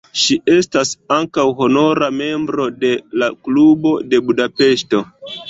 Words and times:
Ŝi 0.19 0.35
estas 0.53 0.93
ankaŭ 1.15 1.45
honora 1.59 2.07
membro 2.21 2.67
de 2.85 2.91
la 3.25 3.29
Klubo 3.49 3.95
de 4.09 4.23
Budapeŝto. 4.33 5.05